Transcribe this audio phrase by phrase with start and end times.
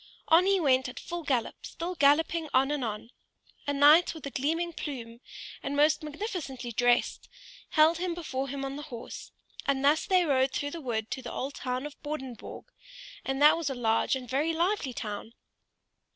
[0.29, 3.11] On he went at full gallop, still galloping on and on.
[3.67, 5.21] A knight with a gleaming plume,
[5.61, 7.29] and most magnificently dressed,
[7.69, 9.31] held him before him on the horse,
[9.67, 12.65] and thus they rode through the wood to the old town of Bordingborg,
[13.23, 15.33] and that was a large and very lively town.